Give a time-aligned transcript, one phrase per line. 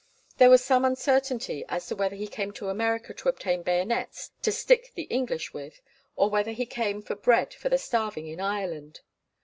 [0.39, 4.51] There was some uncertainty as to whether he came to America to obtain bayonets to
[4.51, 5.79] stick the English with,
[6.15, 9.01] or whether he came for bread for the starving in Ireland.